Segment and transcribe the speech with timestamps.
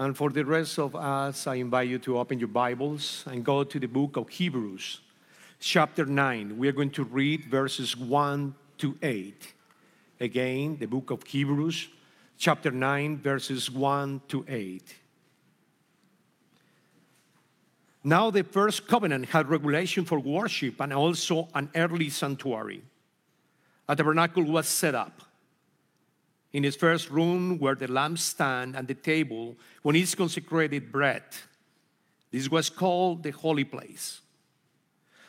[0.00, 3.64] And for the rest of us, I invite you to open your Bibles and go
[3.64, 5.02] to the book of Hebrews,
[5.58, 6.56] chapter 9.
[6.56, 9.54] We are going to read verses 1 to 8.
[10.18, 11.88] Again, the book of Hebrews,
[12.38, 14.96] chapter 9, verses 1 to 8.
[18.02, 22.82] Now, the first covenant had regulation for worship and also an early sanctuary.
[23.86, 25.29] A tabernacle was set up.
[26.52, 31.22] In his first room where the lampstand and the table when it's consecrated bread.
[32.30, 34.20] This was called the holy place.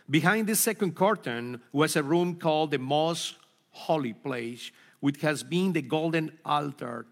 [0.10, 3.36] Behind the second curtain was a room called the most
[3.70, 7.06] holy place, which has been the golden altar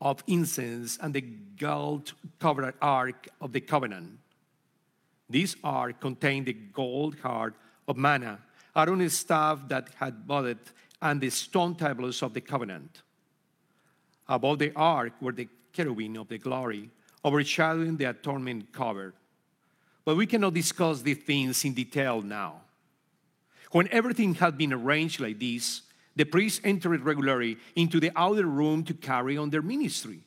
[0.00, 4.18] of incense and the gold covered ark of the covenant.
[5.28, 7.54] This ark contained the gold heart
[7.86, 8.38] of manna,
[8.74, 10.58] Aaron's staff that had budded,
[11.00, 13.02] and the stone tablets of the covenant.
[14.32, 16.88] Above the ark were the cherubim of the glory,
[17.22, 19.12] overshadowing the atonement cover.
[20.06, 22.62] But we cannot discuss these things in detail now.
[23.72, 25.82] When everything had been arranged like this,
[26.16, 30.20] the priests entered regularly into the outer room to carry on their ministry.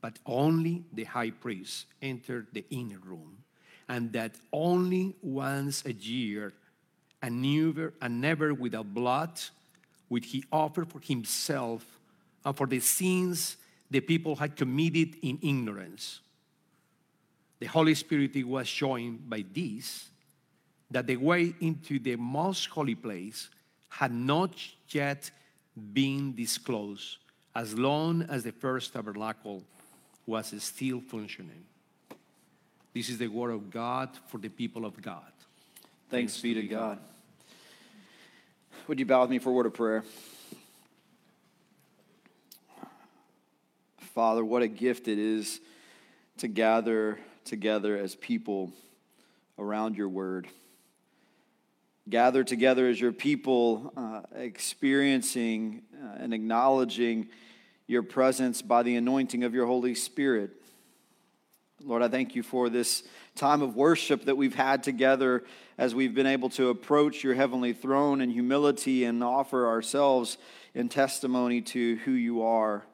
[0.00, 3.38] But only the high priest entered the inner room,
[3.88, 6.52] and that only once a year,
[7.20, 9.40] and never, and never without blood,
[10.08, 11.93] would he offer for himself
[12.44, 13.56] and for the sins
[13.90, 16.20] the people had committed in ignorance.
[17.60, 20.08] The Holy Spirit was showing by this
[20.90, 23.48] that the way into the most holy place
[23.88, 24.52] had not
[24.88, 25.30] yet
[25.92, 27.18] been disclosed
[27.54, 29.62] as long as the first tabernacle
[30.26, 31.64] was still functioning.
[32.92, 35.22] This is the word of God for the people of God.
[36.10, 36.98] Thanks, Thanks be to God.
[36.98, 36.98] God.
[38.88, 40.04] Would you bow with me for a word of prayer?
[44.14, 45.60] Father, what a gift it is
[46.38, 48.72] to gather together as people
[49.58, 50.46] around your word.
[52.08, 57.26] Gather together as your people, uh, experiencing uh, and acknowledging
[57.88, 60.52] your presence by the anointing of your Holy Spirit.
[61.82, 63.02] Lord, I thank you for this
[63.34, 65.42] time of worship that we've had together
[65.76, 70.38] as we've been able to approach your heavenly throne in humility and offer ourselves
[70.72, 72.84] in testimony to who you are.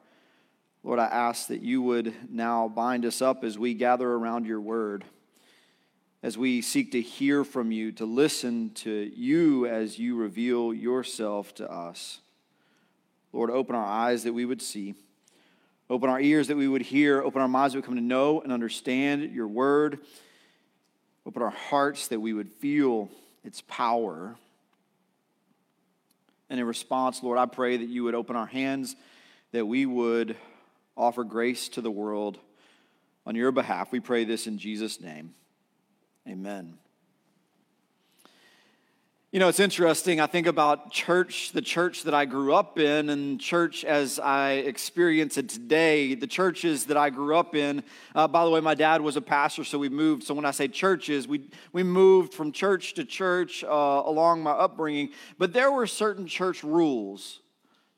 [0.83, 4.59] Lord, I ask that you would now bind us up as we gather around your
[4.59, 5.03] word,
[6.23, 11.53] as we seek to hear from you, to listen to you as you reveal yourself
[11.55, 12.19] to us.
[13.31, 14.95] Lord, open our eyes that we would see,
[15.87, 18.41] open our ears that we would hear, open our minds that we come to know
[18.41, 19.99] and understand your word,
[21.27, 23.07] open our hearts that we would feel
[23.43, 24.35] its power.
[26.49, 28.95] And in response, Lord, I pray that you would open our hands,
[29.51, 30.35] that we would
[30.97, 32.39] offer grace to the world
[33.25, 33.91] on your behalf.
[33.91, 35.33] We pray this in Jesus' name.
[36.27, 36.77] Amen.
[39.31, 40.19] You know, it's interesting.
[40.19, 44.55] I think about church, the church that I grew up in, and church as I
[44.55, 46.15] experience it today.
[46.15, 47.81] The churches that I grew up in,
[48.13, 50.23] uh, by the way, my dad was a pastor, so we moved.
[50.23, 54.51] So when I say churches, we, we moved from church to church uh, along my
[54.51, 57.39] upbringing, but there were certain church rules.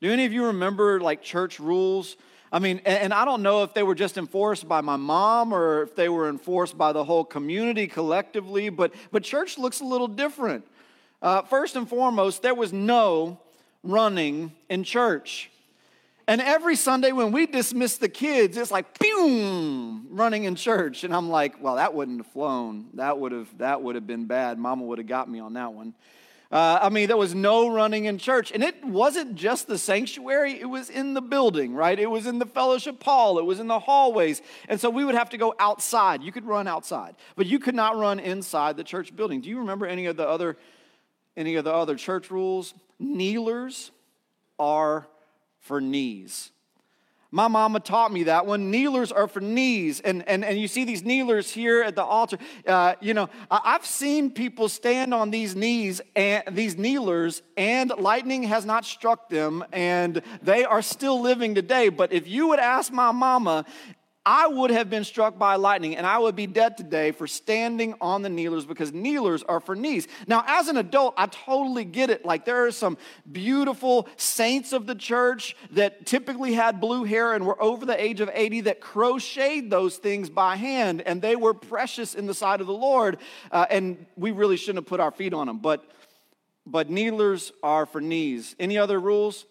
[0.00, 2.16] Do any of you remember like church rules?
[2.54, 5.82] I mean, and I don't know if they were just enforced by my mom or
[5.82, 10.06] if they were enforced by the whole community collectively, but, but church looks a little
[10.06, 10.64] different.
[11.20, 13.40] Uh, first and foremost, there was no
[13.82, 15.50] running in church.
[16.28, 21.02] And every Sunday when we dismiss the kids, it's like boom, running in church.
[21.02, 22.86] And I'm like, well, that wouldn't have flown.
[22.94, 24.60] That would have that would have been bad.
[24.60, 25.92] Mama would have got me on that one.
[26.52, 28.52] Uh, I mean, there was no running in church.
[28.52, 31.98] And it wasn't just the sanctuary, it was in the building, right?
[31.98, 34.42] It was in the fellowship hall, it was in the hallways.
[34.68, 36.22] And so we would have to go outside.
[36.22, 39.40] You could run outside, but you could not run inside the church building.
[39.40, 40.56] Do you remember any of the other
[41.36, 42.74] any of the other church rules?
[43.00, 43.90] Kneelers
[44.58, 45.08] are
[45.58, 46.52] for knees.
[47.34, 48.70] My mama taught me that one.
[48.70, 49.98] Kneelers are for knees.
[49.98, 52.38] And, and, and you see these kneelers here at the altar.
[52.64, 58.44] Uh, you know, I've seen people stand on these knees and these kneelers, and lightning
[58.44, 61.88] has not struck them, and they are still living today.
[61.88, 63.64] But if you would ask my mama,
[64.26, 67.94] I would have been struck by lightning and I would be dead today for standing
[68.00, 70.08] on the kneelers because kneelers are for knees.
[70.26, 72.24] Now, as an adult, I totally get it.
[72.24, 72.96] Like, there are some
[73.30, 78.22] beautiful saints of the church that typically had blue hair and were over the age
[78.22, 82.62] of 80 that crocheted those things by hand and they were precious in the sight
[82.62, 83.18] of the Lord.
[83.52, 85.58] Uh, and we really shouldn't have put our feet on them.
[85.58, 85.84] But,
[86.64, 88.56] but kneelers are for knees.
[88.58, 89.44] Any other rules?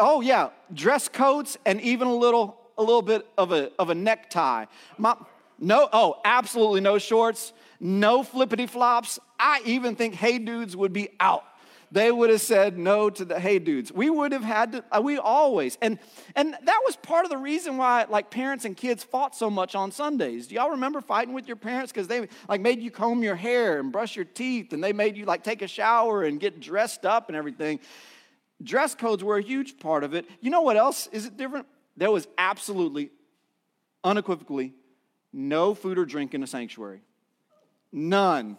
[0.00, 3.94] Oh, yeah, dress codes and even a little a little bit of a, of a
[3.94, 4.66] necktie.
[4.98, 5.16] My,
[5.58, 9.18] no, oh, absolutely no shorts, no flippity flops.
[9.38, 11.44] I even think hey dudes would be out
[11.94, 13.92] they would have said no to the hey dudes.
[13.92, 16.00] We would have had to, uh, we always, and
[16.34, 19.76] and that was part of the reason why like parents and kids fought so much
[19.76, 20.48] on Sundays.
[20.48, 23.78] Do y'all remember fighting with your parents because they like made you comb your hair
[23.78, 27.06] and brush your teeth, and they made you like take a shower and get dressed
[27.06, 27.78] up and everything.
[28.60, 30.26] Dress codes were a huge part of it.
[30.40, 31.66] You know what else is it different?
[31.96, 33.10] There was absolutely,
[34.02, 34.74] unequivocally,
[35.32, 37.00] no food or drink in the sanctuary.
[37.92, 38.58] None.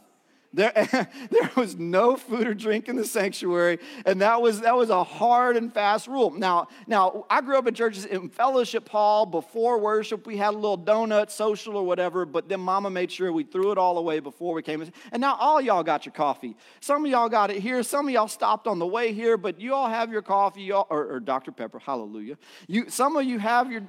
[0.56, 0.72] There,
[1.30, 5.04] there was no food or drink in the sanctuary, and that was, that was a
[5.04, 6.32] hard and fast rule.
[6.32, 9.26] Now, now, I grew up in churches in fellowship hall.
[9.26, 13.34] Before worship, we had a little donut, social, or whatever, but then mama made sure
[13.34, 14.82] we threw it all away before we came.
[14.82, 14.94] In.
[15.12, 16.56] And now all y'all got your coffee.
[16.80, 17.84] Some of y'all got it here.
[17.84, 20.88] Some of y'all stopped on the way here, but you all have your coffee, y'all,
[20.90, 21.52] or, or Dr.
[21.52, 22.38] Pepper, hallelujah.
[22.68, 23.82] You, some of you have your,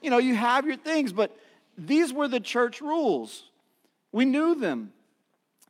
[0.00, 1.36] you know, you have your things, but
[1.76, 3.44] these were the church rules.
[4.10, 4.93] We knew them.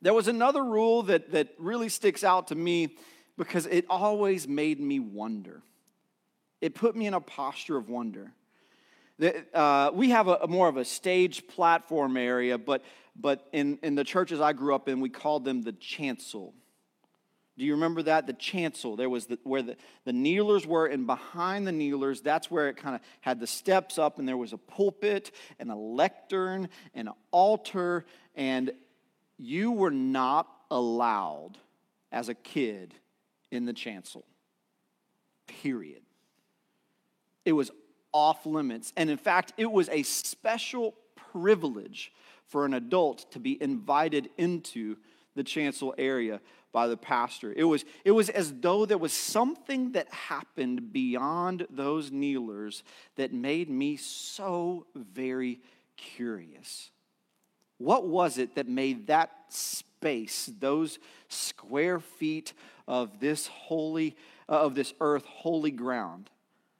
[0.04, 2.98] There was another rule that, that really sticks out to me
[3.38, 5.62] because it always made me wonder.
[6.60, 8.30] It put me in a posture of wonder.
[9.54, 12.84] uh, we have a, a, more of a stage platform area, but,
[13.16, 16.52] but in, in the churches I grew up in, we called them the chancel.
[17.56, 18.26] Do you remember that?
[18.26, 18.96] The chancel.
[18.96, 22.76] There was the, where the, the kneelers were, and behind the kneelers, that's where it
[22.76, 27.08] kind of had the steps up, and there was a pulpit and a lectern and
[27.08, 28.04] an altar,
[28.34, 28.70] and
[29.38, 31.58] you were not allowed
[32.12, 32.94] as a kid
[33.50, 34.24] in the chancel.
[35.46, 36.02] Period.
[37.44, 37.70] It was
[38.12, 38.92] off limits.
[38.96, 42.12] And in fact, it was a special privilege
[42.46, 44.96] for an adult to be invited into
[45.34, 46.40] the chancel area
[46.72, 47.52] by the pastor.
[47.56, 52.82] It was, it was as though there was something that happened beyond those kneelers
[53.16, 55.60] that made me so very
[55.96, 56.90] curious.
[57.78, 60.98] What was it that made that space, those
[61.28, 62.52] square feet
[62.86, 64.16] of this holy,
[64.48, 66.30] uh, of this earth, holy ground?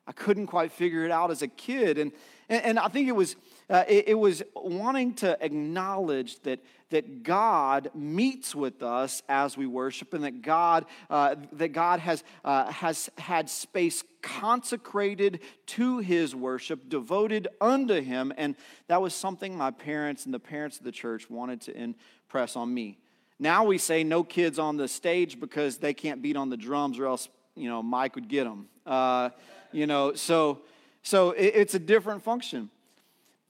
[0.07, 1.99] I couldn't quite figure it out as a kid.
[1.99, 2.13] And,
[2.49, 3.37] and, and I think it was,
[3.71, 6.61] uh, it, it, was wanting to acknowledge that,
[6.91, 12.23] that God meets with us as we worship and that God, uh, that God has,
[12.45, 18.33] uh, has had space consecrated to his worship, devoted unto him.
[18.37, 18.57] And
[18.89, 22.73] that was something my parents and the parents of the church wanted to impress on
[22.73, 22.99] me.
[23.39, 26.99] Now we say no kids on the stage because they can't beat on the drums
[26.99, 28.69] or else, you know, Mike would get them.
[28.87, 29.31] Uh,
[29.73, 30.61] you know, so,
[31.05, 32.71] so it, it's a different function.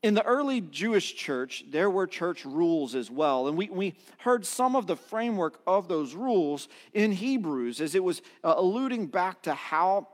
[0.02, 3.48] In the early Jewish church, there were church rules as well.
[3.48, 8.04] And we, we heard some of the framework of those rules in Hebrews as it
[8.04, 10.08] was uh, alluding back to how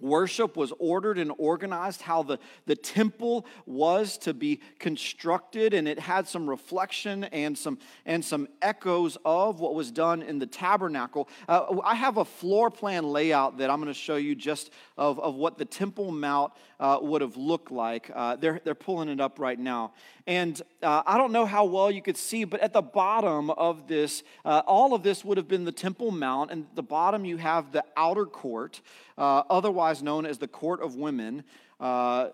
[0.00, 5.98] Worship was ordered and organized, how the, the temple was to be constructed, and it
[5.98, 11.28] had some reflection and some, and some echoes of what was done in the tabernacle.
[11.48, 15.18] Uh, I have a floor plan layout that I'm going to show you just of,
[15.18, 18.10] of what the Temple Mount uh, would have looked like.
[18.14, 19.92] Uh, they're, they're pulling it up right now.
[20.26, 23.86] And uh, I don't know how well you could see, but at the bottom of
[23.86, 26.50] this, uh, all of this would have been the Temple Mount.
[26.50, 28.80] And the bottom, you have the outer court,
[29.18, 31.44] uh, otherwise known as the Court of Women.
[31.80, 32.28] Uh,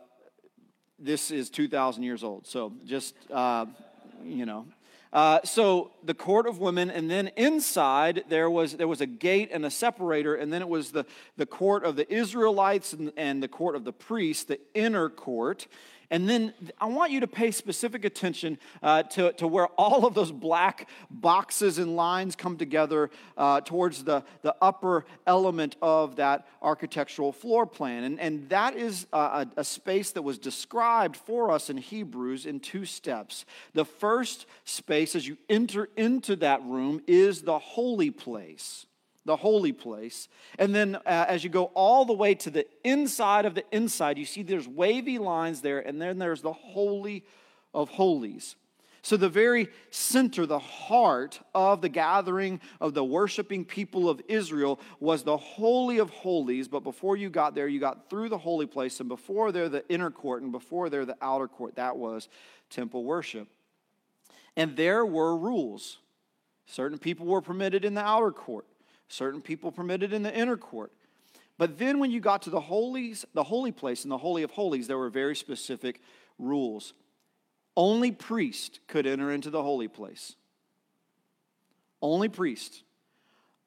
[0.99, 2.47] this is 2,000 years old.
[2.47, 3.67] So just, uh,
[4.25, 4.67] you know,
[5.13, 9.51] uh, so the court of women, and then inside there was there was a gate
[9.53, 11.05] and a separator, and then it was the,
[11.37, 15.67] the court of the Israelites and, and the court of the priests, the inner court.
[16.13, 20.13] And then I want you to pay specific attention uh, to, to where all of
[20.13, 26.47] those black boxes and lines come together uh, towards the, the upper element of that
[26.61, 28.05] architectural floor plan.
[28.05, 32.61] And, and that is a, a space that was described for us in Hebrews in
[32.61, 33.47] two steps.
[33.73, 38.85] The first space, as you enter into that room, is the holy place
[39.25, 40.29] the holy place.
[40.59, 44.19] And then uh, as you go all the way to the inside of the inside,
[44.19, 47.25] you see there's wavy lines there, and then there's the Holy
[47.73, 48.57] of Holies.
[49.05, 54.79] So, the very center, the heart of the gathering of the worshiping people of Israel
[55.01, 56.69] was the Holy of Holies.
[56.69, 59.85] But before you got there, you got through the holy place, and before there, the
[59.89, 61.75] inner court, and before there, the outer court.
[61.75, 62.29] That was
[62.71, 63.49] temple worship.
[64.57, 65.99] And there were rules.
[66.67, 68.67] Certain people were permitted in the outer court,
[69.13, 70.93] certain people permitted in the inner court.
[71.59, 74.51] But then when you got to the holies, the holy place and the holy of
[74.51, 76.01] holies, there were very specific
[76.39, 76.95] rules.
[77.77, 80.35] Only priest could enter into the holy place.
[82.01, 82.83] Only priest.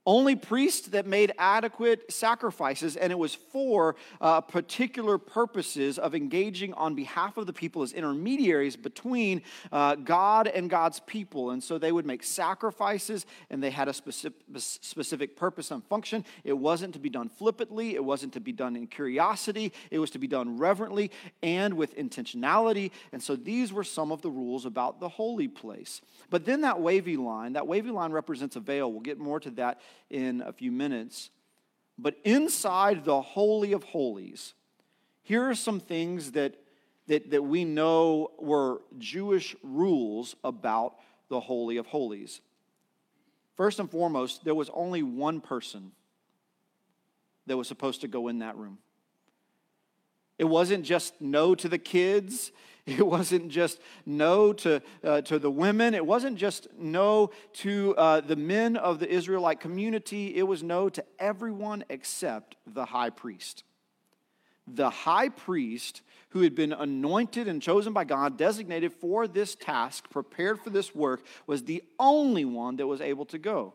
[0.05, 6.74] Only priests that made adequate sacrifices, and it was for uh, particular purposes of engaging
[6.74, 11.51] on behalf of the people as intermediaries between uh, God and God's people.
[11.51, 16.24] And so they would make sacrifices, and they had a specific, specific purpose and function.
[16.43, 20.12] It wasn't to be done flippantly, it wasn't to be done in curiosity, it was
[20.12, 22.91] to be done reverently and with intentionality.
[23.12, 26.01] And so these were some of the rules about the holy place.
[26.29, 28.91] But then that wavy line, that wavy line represents a veil.
[28.91, 31.30] We'll get more to that in a few minutes.
[31.98, 34.54] But inside the Holy of Holies,
[35.24, 36.56] here are some things that,
[37.08, 40.96] that, that we know were Jewish rules about
[41.30, 42.42] the Holy of Holies.
[43.56, 45.92] First and foremost, there was only one person
[47.48, 48.80] that was supposed to go in that room.
[50.38, 52.52] It wasn't just no to the kids.
[52.98, 55.96] It wasn't just no to, uh, to the women.
[55.96, 60.36] It wasn't just no to uh, the men of the Israelite community.
[60.36, 63.63] It was no to everyone except the high priest.
[64.68, 70.10] The high priest who had been anointed and chosen by God, designated for this task,
[70.12, 73.74] prepared for this work, was the only one that was able to go.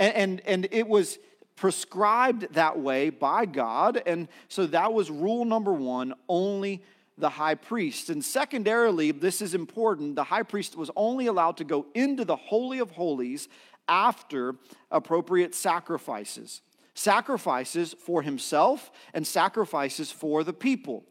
[0.00, 1.18] And, and, and it was
[1.56, 4.02] prescribed that way by God.
[4.06, 6.82] And so that was rule number one only
[7.22, 8.10] the high priest.
[8.10, 12.36] And secondarily, this is important the high priest was only allowed to go into the
[12.36, 13.48] Holy of Holies
[13.88, 14.56] after
[14.90, 16.60] appropriate sacrifices
[16.94, 21.04] sacrifices for himself and sacrifices for the people.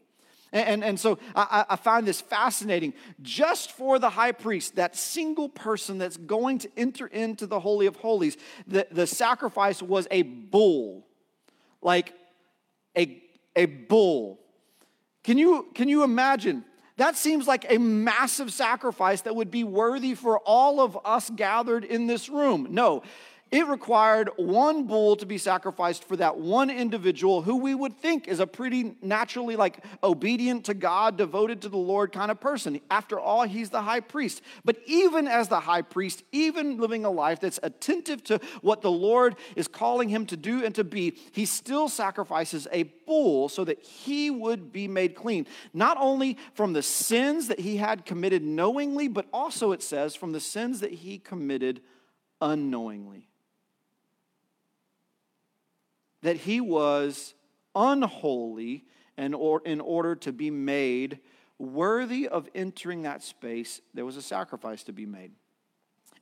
[0.52, 2.94] And, and, and so I, I, find this fascinating.
[3.20, 7.86] Just for the high priest, that single person that's going to enter into the Holy
[7.86, 8.36] of Holies,
[8.68, 11.04] the, the sacrifice was a bull,
[11.80, 12.12] like
[12.96, 13.20] a,
[13.56, 14.41] a bull.
[15.22, 16.64] Can you, can you imagine?
[16.96, 21.84] That seems like a massive sacrifice that would be worthy for all of us gathered
[21.84, 22.68] in this room.
[22.70, 23.02] No,
[23.52, 28.26] it required one bull to be sacrificed for that one individual who we would think
[28.26, 32.80] is a pretty naturally like obedient to God, devoted to the Lord kind of person.
[32.90, 34.40] After all, he's the high priest.
[34.64, 38.90] But even as the high priest, even living a life that's attentive to what the
[38.90, 43.64] Lord is calling him to do and to be, he still sacrifices a bull so
[43.64, 45.46] that he would be made clean.
[45.74, 50.32] Not only from the sins that he had committed knowingly, but also it says from
[50.32, 51.82] the sins that he committed
[52.40, 53.28] unknowingly
[56.22, 57.34] that he was
[57.74, 58.84] unholy
[59.16, 61.20] and or, in order to be made
[61.58, 65.32] worthy of entering that space, there was a sacrifice to be made.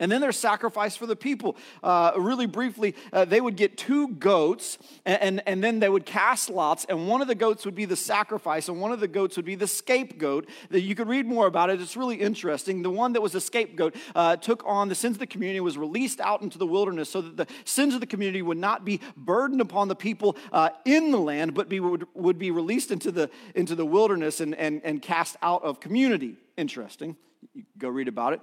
[0.00, 1.56] And then there's sacrifice for the people.
[1.82, 6.06] Uh, really briefly, uh, they would get two goats, and, and, and, then they would
[6.06, 9.06] cast lots, and one of the goats would be the sacrifice, and one of the
[9.06, 10.48] goats would be the scapegoat.
[10.70, 11.80] That you could read more about it.
[11.80, 12.82] It's really interesting.
[12.82, 15.76] The one that was the scapegoat uh, took on the sins of the community, was
[15.76, 19.00] released out into the wilderness, so that the sins of the community would not be
[19.16, 23.12] burdened upon the people uh, in the land, but be, would, would be released into
[23.12, 26.36] the, into the wilderness and, and, and cast out of community.
[26.56, 27.16] Interesting.
[27.54, 28.40] You go read about it.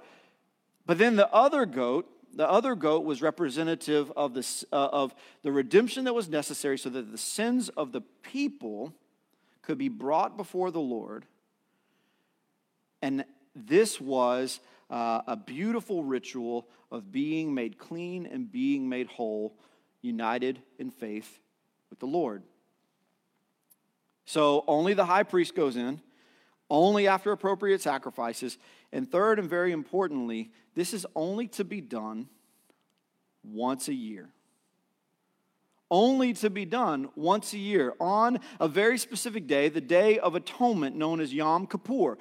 [0.88, 5.52] But then the other goat, the other goat was representative of the, uh, of the
[5.52, 8.94] redemption that was necessary so that the sins of the people
[9.60, 11.26] could be brought before the Lord.
[13.02, 19.54] And this was uh, a beautiful ritual of being made clean and being made whole,
[20.00, 21.38] united in faith
[21.90, 22.42] with the Lord.
[24.24, 26.00] So only the high priest goes in,
[26.70, 28.56] only after appropriate sacrifices.
[28.92, 32.28] And third, and very importantly, this is only to be done
[33.42, 34.30] once a year.
[35.90, 40.34] Only to be done once a year on a very specific day, the Day of
[40.34, 42.18] Atonement known as Yom Kippur.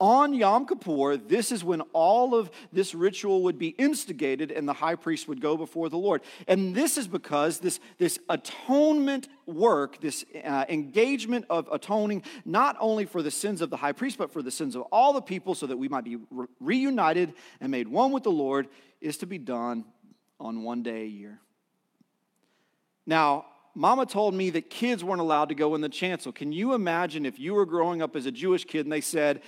[0.00, 4.72] On Yom Kippur, this is when all of this ritual would be instigated and the
[4.72, 6.22] high priest would go before the Lord.
[6.46, 13.06] And this is because this, this atonement work, this uh, engagement of atoning, not only
[13.06, 15.56] for the sins of the high priest, but for the sins of all the people,
[15.56, 18.68] so that we might be re- reunited and made one with the Lord,
[19.00, 19.84] is to be done
[20.38, 21.40] on one day a year.
[23.04, 26.32] Now, Mama told me that kids weren't allowed to go in the chancel.
[26.32, 29.40] Can you imagine if you were growing up as a Jewish kid and they said,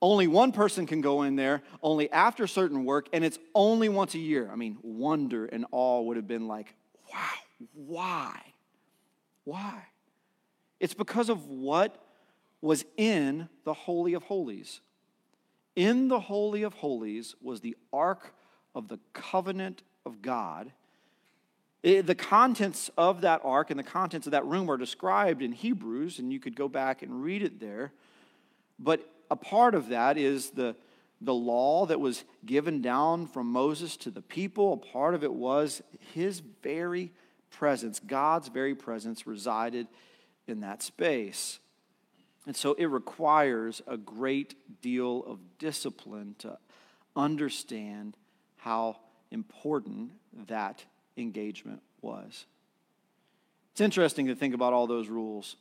[0.00, 4.14] only one person can go in there, only after certain work, and it's only once
[4.14, 4.48] a year.
[4.52, 6.74] I mean, wonder and awe would have been like,
[7.12, 8.40] wow, why?
[9.44, 9.82] Why?
[10.78, 12.00] It's because of what
[12.60, 14.80] was in the Holy of Holies.
[15.74, 18.34] In the Holy of Holies was the Ark
[18.74, 20.72] of the Covenant of God.
[21.82, 25.52] It, the contents of that ark and the contents of that room are described in
[25.52, 27.92] Hebrews, and you could go back and read it there.
[28.78, 30.76] But a part of that is the,
[31.20, 35.32] the law that was given down from Moses to the people, a part of it
[35.32, 35.82] was
[36.14, 37.12] his very
[37.50, 39.88] presence, God's very presence resided
[40.46, 41.60] in that space.
[42.46, 46.58] And so it requires a great deal of discipline to
[47.14, 48.16] understand
[48.56, 48.96] how
[49.30, 50.12] important
[50.46, 50.84] that
[51.16, 52.46] engagement was.
[53.72, 55.56] It's interesting to think about all those rules.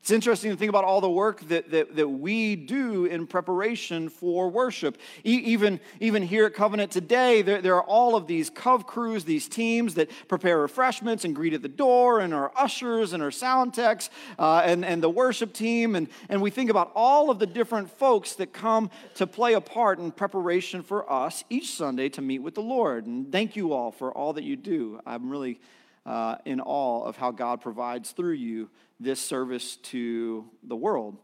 [0.00, 4.08] It's interesting to think about all the work that, that, that we do in preparation
[4.08, 4.96] for worship.
[5.24, 9.24] E- even, even here at Covenant today, there, there are all of these Cov crews,
[9.24, 13.32] these teams that prepare refreshments and greet at the door, and our ushers and our
[13.32, 15.94] sound techs, uh, and, and the worship team.
[15.94, 19.60] And, and we think about all of the different folks that come to play a
[19.60, 23.06] part in preparation for us each Sunday to meet with the Lord.
[23.06, 25.00] And thank you all for all that you do.
[25.04, 25.60] I'm really
[26.08, 31.18] uh, in awe of how God provides through you this service to the world.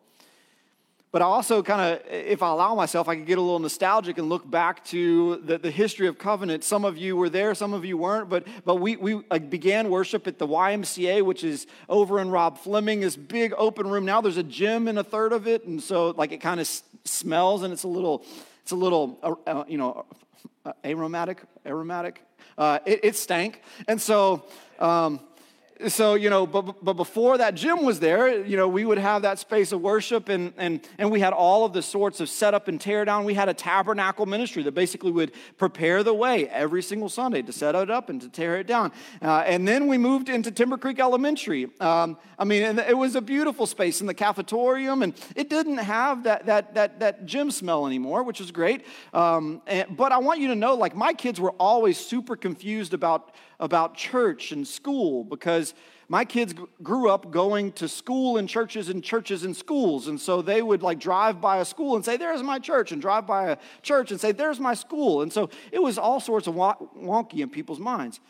[1.10, 4.18] But I also kind of, if I allow myself, I could get a little nostalgic
[4.18, 6.64] and look back to the, the history of covenant.
[6.64, 10.26] Some of you were there, some of you weren't, but, but we, we began worship
[10.26, 14.04] at the YMCA, which is over in Rob Fleming, this big open room.
[14.04, 16.68] Now there's a gym in a third of it, and so like it kind of
[17.04, 18.24] smells and it's a little,
[18.62, 20.04] it's a little, uh, uh you know,
[20.84, 22.22] aromatic, aromatic.
[22.56, 23.62] Uh, it, it stank.
[23.88, 24.44] And so,
[24.78, 25.20] um,
[25.88, 29.22] so you know but, but before that gym was there you know we would have
[29.22, 32.68] that space of worship and, and, and we had all of the sorts of setup
[32.68, 33.24] and tear down.
[33.24, 37.52] We had a tabernacle ministry that basically would prepare the way every single sunday to
[37.52, 38.92] set it up and to tear it down.
[39.22, 41.70] Uh, and then we moved into timber creek elementary.
[41.80, 46.24] Um, i mean it was a beautiful space in the cafetorium and it didn't have
[46.24, 48.86] that, that, that, that gym smell anymore which was great.
[49.12, 52.94] Um, and, but i want you to know like my kids were always super confused
[52.94, 55.74] about about church and school because
[56.08, 60.08] my kids grew up going to school and churches and churches and schools.
[60.08, 63.00] And so they would like drive by a school and say, There's my church, and
[63.00, 65.22] drive by a church and say, There's my school.
[65.22, 68.20] And so it was all sorts of wonky in people's minds.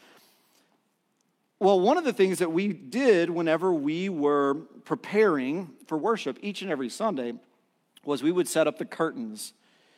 [1.58, 4.54] Well, one of the things that we did whenever we were
[4.84, 7.34] preparing for worship each and every Sunday
[8.04, 9.54] was we would set up the curtains.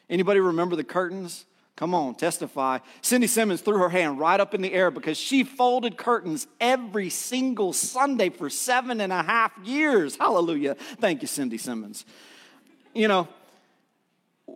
[0.08, 1.44] Anybody remember the curtains?
[1.76, 2.78] Come on, testify.
[3.02, 7.10] Cindy Simmons threw her hand right up in the air because she folded curtains every
[7.10, 10.16] single Sunday for seven and a half years.
[10.16, 10.74] Hallelujah.
[10.74, 12.06] Thank you, Cindy Simmons.
[12.94, 13.28] You know,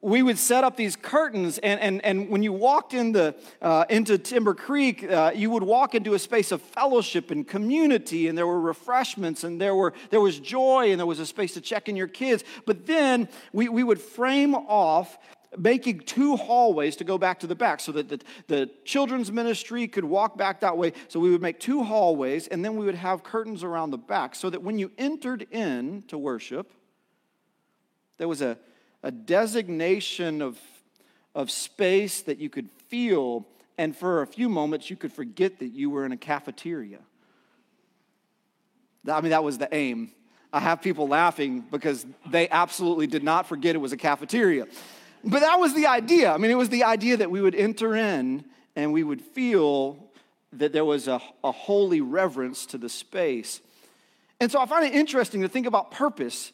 [0.02, 3.84] we would set up these curtains, and, and, and when you walked in the, uh,
[3.90, 8.38] into Timber Creek, uh, you would walk into a space of fellowship and community, and
[8.38, 11.60] there were refreshments, and there, were, there was joy, and there was a space to
[11.60, 12.44] check in your kids.
[12.64, 15.18] But then we, we would frame off
[15.56, 19.88] making two hallways to go back to the back so that the, the, children's ministry
[19.88, 20.92] could walk back that way.
[21.08, 24.34] So we would make two hallways and then we would have curtains around the back
[24.34, 26.72] so that when you entered in to worship,
[28.18, 28.58] there was a,
[29.02, 30.58] a designation of,
[31.34, 33.46] of space that you could feel,
[33.78, 36.98] and for a few moments you could forget that you were in a cafeteria.
[39.10, 40.12] I mean, that was the aim.
[40.52, 44.66] I have people laughing because they absolutely did not forget it was a cafeteria.
[45.22, 46.32] But that was the idea.
[46.32, 48.44] I mean, it was the idea that we would enter in
[48.76, 50.10] and we would feel
[50.52, 53.60] that there was a, a holy reverence to the space.
[54.40, 56.52] And so I find it interesting to think about purpose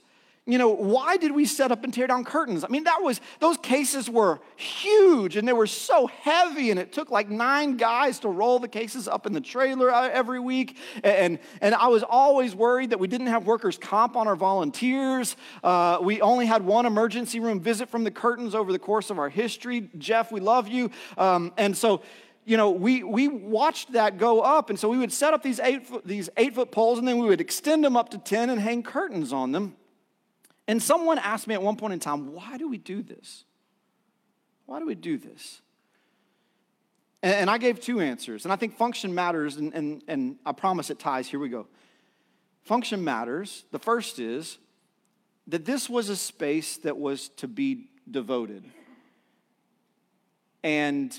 [0.48, 2.62] you know, why did we set up and tear down curtains?
[2.62, 6.92] I mean, that was, those cases were huge and they were so heavy, and it
[6.92, 10.76] took like nine guys to roll the cases up in the trailer every week.
[11.02, 15.36] And, and I was always worried that we didn't have workers' comp on our volunteers.
[15.64, 19.18] Uh, we only had one emergency room visit from the curtains over the course of
[19.18, 19.90] our history.
[19.98, 20.92] Jeff, we love you.
[21.18, 22.02] Um, and so,
[22.44, 24.70] you know, we, we watched that go up.
[24.70, 27.18] And so we would set up these eight, foot, these eight foot poles and then
[27.18, 29.74] we would extend them up to 10 and hang curtains on them.
[30.68, 33.44] And someone asked me at one point in time, why do we do this?
[34.66, 35.60] Why do we do this?
[37.22, 38.44] And, I gave two answers.
[38.44, 41.28] And I think function matters, and, and, and I promise it ties.
[41.28, 41.66] Here we go.
[42.62, 43.64] Function matters.
[43.72, 44.58] The first is
[45.46, 48.64] that this was a space that was to be devoted.
[50.62, 51.18] And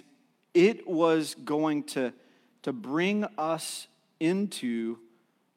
[0.54, 2.14] it was going to,
[2.64, 3.88] to bring us
[4.20, 4.98] into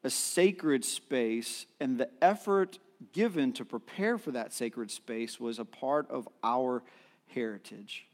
[0.03, 2.79] a sacred space, and the effort
[3.13, 6.83] given to prepare for that sacred space was a part of our
[7.27, 8.05] heritage.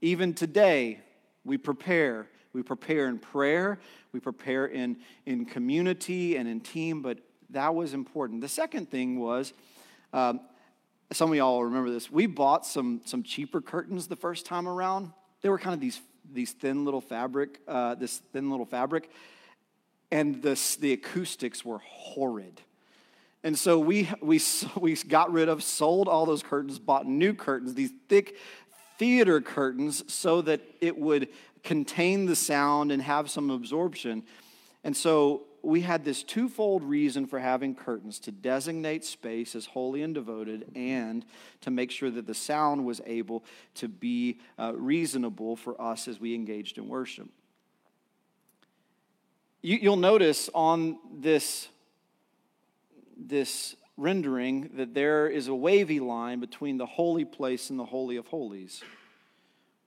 [0.00, 1.00] Even today,
[1.44, 2.28] we prepare.
[2.52, 3.78] We prepare in prayer,
[4.12, 7.18] we prepare in, in community and in team, but
[7.50, 8.40] that was important.
[8.40, 9.52] The second thing was,
[10.14, 10.40] um,
[11.12, 12.10] some of y'all remember this.
[12.10, 15.12] We bought some, some cheaper curtains the first time around.
[15.42, 16.00] They were kind of these,
[16.32, 19.10] these thin little fabric, uh, this thin little fabric
[20.10, 22.60] and the, the acoustics were horrid.
[23.46, 24.40] And so we, we,
[24.74, 28.38] we got rid of, sold all those curtains, bought new curtains, these thick
[28.98, 31.28] theater curtains, so that it would
[31.62, 34.24] contain the sound and have some absorption.
[34.82, 40.02] And so we had this twofold reason for having curtains to designate space as holy
[40.02, 41.24] and devoted and
[41.60, 46.18] to make sure that the sound was able to be uh, reasonable for us as
[46.18, 47.28] we engaged in worship.
[49.62, 51.68] You, you'll notice on this,
[53.28, 58.16] this rendering that there is a wavy line between the holy place and the Holy
[58.16, 58.82] of Holies.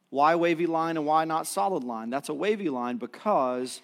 [0.10, 2.10] Why wavy line and why not solid line?
[2.10, 3.82] That's a wavy line because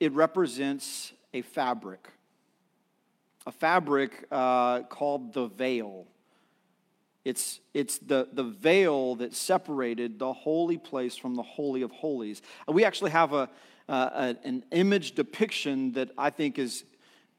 [0.00, 2.08] it represents a fabric,
[3.46, 6.06] a fabric uh, called the veil.
[7.24, 12.42] It's, it's the, the veil that separated the holy place from the Holy of Holies.
[12.66, 13.48] We actually have a,
[13.88, 16.82] uh, an image depiction that I think is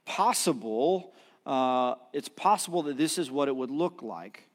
[0.05, 1.13] possible.
[1.45, 4.47] Uh, it's possible that this is what it would look like.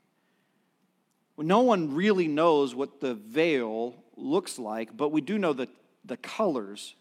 [1.37, 5.69] No one really knows what the veil looks like, but we do know that
[6.05, 6.95] the colors,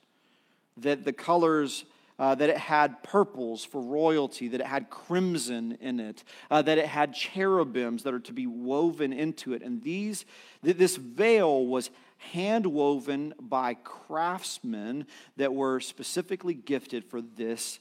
[0.78, 1.86] that the colors
[2.20, 6.78] uh, that it had purples for royalty, that it had crimson in it, uh, that
[6.78, 9.62] it had cherubims that are to be woven into it.
[9.62, 10.26] And these,
[10.64, 15.06] this veil was hand woven by craftsmen
[15.38, 17.80] that were specifically gifted for this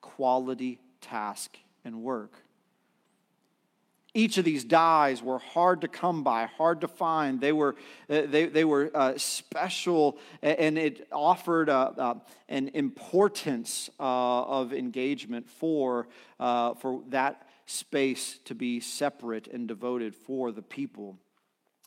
[0.00, 2.32] quality task and work.
[4.14, 7.40] Each of these dyes were hard to come by, hard to find.
[7.40, 7.76] They were,
[8.10, 12.14] uh, they, they were uh, special, and it offered uh, uh
[12.50, 16.06] an importance of engagement for,
[16.38, 21.16] for that space to be separate and devoted for the people.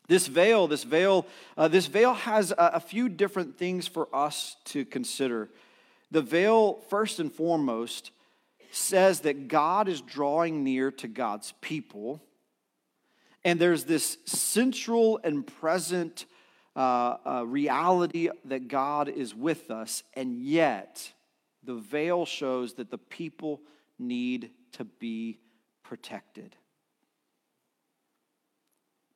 [0.08, 1.26] This veil, this veil,
[1.56, 5.48] this veil has a, a few different things for us to consider.
[6.10, 8.10] The veil, first and foremost,
[8.76, 12.22] says that God is drawing near to God's people.
[13.44, 16.26] And there's this central and present
[16.74, 20.02] uh, uh, reality that God is with us.
[20.14, 21.12] And yet,
[21.62, 23.62] the veil shows that the people
[23.98, 25.38] need to be
[25.82, 26.56] protected.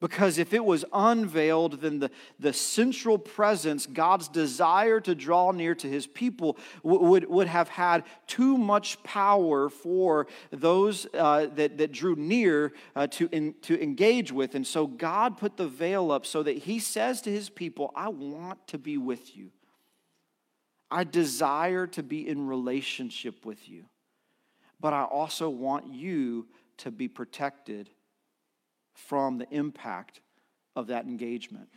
[0.01, 5.75] Because if it was unveiled, then the, the central presence, God's desire to draw near
[5.75, 11.93] to his people, would, would have had too much power for those uh, that, that
[11.93, 14.55] drew near uh, to, in, to engage with.
[14.55, 18.09] And so God put the veil up so that he says to his people, I
[18.09, 19.51] want to be with you.
[20.91, 23.85] I desire to be in relationship with you.
[24.81, 26.47] But I also want you
[26.79, 27.91] to be protected
[29.07, 30.21] from the impact
[30.77, 31.69] of that engagement.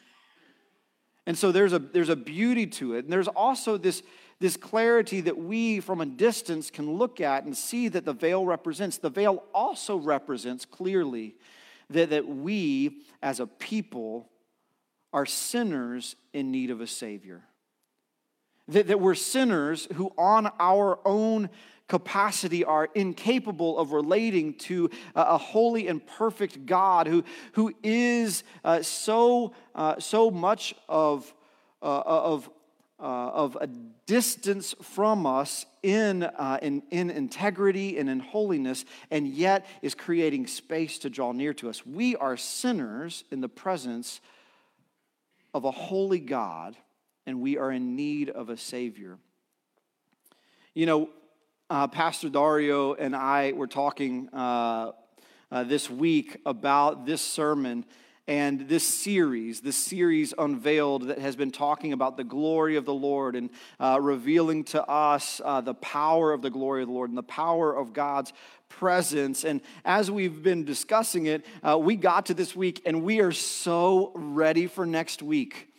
[1.26, 3.06] And so there's a, there's a beauty to it.
[3.06, 4.04] And there's also this,
[4.40, 8.46] this clarity that we, from a distance, can look at and see that the veil
[8.46, 8.98] represents.
[8.98, 11.36] The veil also represents clearly
[11.90, 14.30] that, that we, as a people,
[15.14, 17.44] are sinners in need of a Savior.
[18.68, 21.50] That, that we're sinners who, on our own
[21.88, 28.82] capacity are incapable of relating to a holy and perfect God who, who is uh,
[28.82, 31.34] so, uh, so much of,
[31.82, 32.50] uh, of,
[33.00, 33.68] uh, of a
[34.06, 40.48] distance from us in, uh, in, in integrity and in holiness, and yet is creating
[40.48, 41.86] space to draw near to us.
[41.86, 44.22] We are sinners in the presence
[45.54, 46.76] of a holy God,
[47.26, 49.18] and we are in need of a Savior.
[50.74, 51.10] You know,
[51.74, 54.92] uh, Pastor Dario and I were talking uh,
[55.52, 57.84] uh, this week about this sermon
[58.28, 62.94] and this series, this series unveiled that has been talking about the glory of the
[62.94, 67.10] Lord and uh, revealing to us uh, the power of the glory of the Lord
[67.10, 68.34] and the power of God's
[68.70, 69.44] presence.
[69.44, 73.32] And as we've been discussing it, uh, we got to this week and we are
[73.32, 75.73] so ready for next week.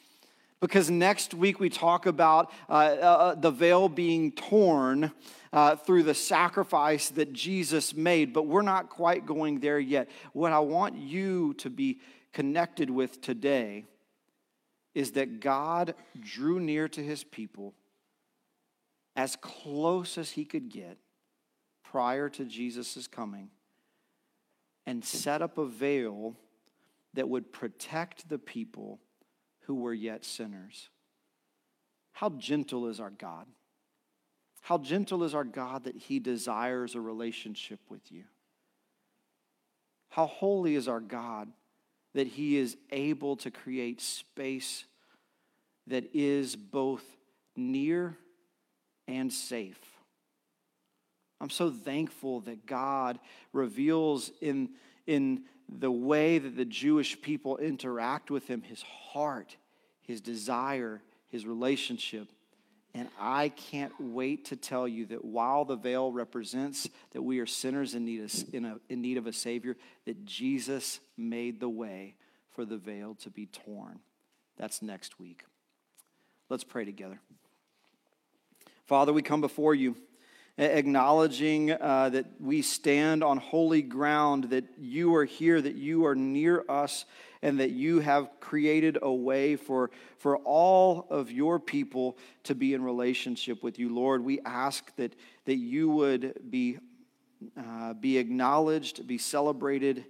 [0.65, 5.13] Because next week we talk about uh, uh, uh, the veil being torn
[5.53, 10.09] uh, through the sacrifice that Jesus made, but we're not quite going there yet.
[10.33, 12.01] What I want you to be
[12.33, 13.85] connected with today
[14.95, 17.75] is that God drew near to his people
[19.15, 20.97] as close as he could get
[21.85, 23.51] prior to Jesus' coming
[24.87, 26.37] and set up a veil
[27.13, 28.99] that would protect the people
[29.67, 30.89] who were yet sinners.
[32.13, 33.47] How gentle is our God?
[34.63, 38.25] How gentle is our God that He desires a relationship with you?
[40.09, 41.49] How holy is our God
[42.15, 44.85] that He is able to create space
[45.87, 47.05] that is both
[47.57, 48.17] near
[49.09, 49.81] and safe?
[51.41, 53.19] I'm so thankful that God
[53.53, 54.71] reveals in,
[55.07, 59.57] in the way that the Jewish people interact with him his heart,
[60.03, 62.29] his desire, his relationship.
[62.95, 67.47] And I can't wait to tell you that while the veil represents that we are
[67.47, 71.69] sinners in need of, in, a, in need of a Savior, that Jesus made the
[71.69, 72.15] way
[72.51, 73.99] for the veil to be torn.
[74.57, 75.45] That's next week.
[76.49, 77.19] Let's pray together.
[78.87, 79.97] Father, we come before you
[80.59, 86.15] acknowledging uh, that we stand on holy ground, that you are here, that you are
[86.15, 87.05] near us,
[87.43, 92.73] and that you have created a way for, for all of your people to be
[92.73, 93.93] in relationship with you.
[93.93, 95.15] Lord, we ask that,
[95.45, 96.79] that you would be,
[97.57, 100.05] uh, be acknowledged, be celebrated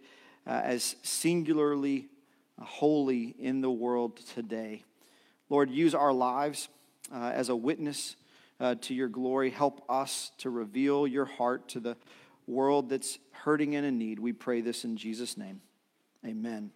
[0.47, 2.09] uh, as singularly
[2.61, 4.85] holy in the world today.
[5.49, 6.69] Lord, use our lives
[7.13, 8.17] uh, as a witness
[8.61, 9.51] uh, to your glory.
[9.51, 11.97] Help us to reveal your heart to the
[12.47, 14.19] world that's hurting and in need.
[14.19, 15.61] We pray this in Jesus' name.
[16.25, 16.71] Amen.